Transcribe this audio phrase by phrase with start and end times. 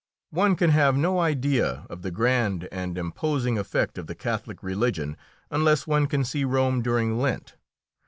[0.31, 5.15] One can have no idea of the grand and imposing effect of the Catholic religion
[5.51, 7.55] unless one can see Rome during Lent.